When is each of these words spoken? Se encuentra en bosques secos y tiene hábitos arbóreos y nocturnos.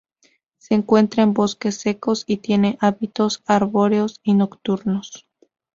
Se 0.57 0.73
encuentra 0.73 1.21
en 1.21 1.35
bosques 1.35 1.75
secos 1.77 2.23
y 2.25 2.37
tiene 2.37 2.75
hábitos 2.81 3.43
arbóreos 3.45 4.19
y 4.23 4.33
nocturnos. 4.33 5.27